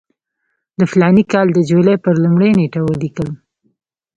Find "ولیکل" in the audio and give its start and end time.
2.83-3.29